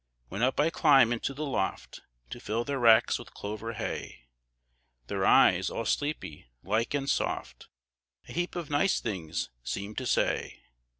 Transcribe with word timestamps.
When 0.29 0.41
up 0.41 0.59
I 0.59 0.71
climb 0.71 1.13
into 1.13 1.31
the 1.31 1.45
loft 1.45 2.01
To 2.31 2.39
fill 2.39 2.63
their 2.63 2.79
racks 2.79 3.19
with 3.19 3.35
clover 3.35 3.73
hay, 3.73 4.29
Their 5.05 5.23
eyes, 5.27 5.69
all 5.69 5.85
sleepy 5.85 6.47
like 6.63 6.95
and 6.95 7.07
soft, 7.07 7.67
A 8.27 8.31
heap 8.33 8.55
of 8.55 8.71
nice 8.71 8.99
things 8.99 9.51
seem 9.61 9.93
to 9.97 10.07
say. 10.07 10.63